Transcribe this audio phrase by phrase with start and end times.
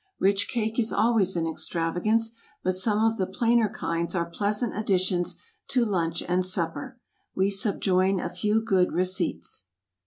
[0.17, 2.31] Rich cake is always an extravagance,
[2.63, 5.35] but some of the plainer kinds are pleasant additions
[5.67, 6.99] to lunch and supper;
[7.35, 9.67] we subjoin a few good receipts.